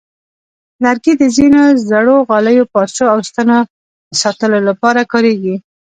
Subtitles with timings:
[0.83, 3.69] لرګي د ځینو زړو غالیو، پارچو، او ستنو د
[4.21, 5.55] ساتلو لپاره کارېږي.